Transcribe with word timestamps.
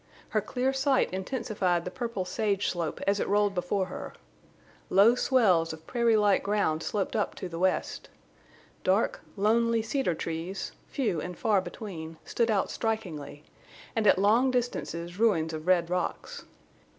Her 0.29 0.41
clear 0.41 0.73
sight 0.73 1.11
intensified 1.11 1.85
the 1.85 1.91
purple 1.91 2.25
sage 2.25 2.69
slope 2.71 3.01
as 3.05 3.19
it 3.19 3.27
rolled 3.27 3.53
before 3.53 3.85
her. 3.85 4.13
Low 4.89 5.13
swells 5.13 5.73
of 5.73 5.85
prairie 5.85 6.17
like 6.17 6.41
ground 6.41 6.81
sloped 6.81 7.15
up 7.15 7.35
to 7.35 7.47
the 7.47 7.59
west. 7.59 8.09
Dark, 8.83 9.21
lonely 9.37 9.83
cedar 9.83 10.15
trees, 10.15 10.71
few 10.87 11.21
and 11.21 11.37
far 11.37 11.61
between, 11.61 12.17
stood 12.25 12.49
out 12.49 12.71
strikingly, 12.71 13.43
and 13.95 14.07
at 14.07 14.17
long 14.17 14.49
distances 14.49 15.19
ruins 15.19 15.53
of 15.53 15.67
red 15.67 15.87
rocks. 15.87 16.45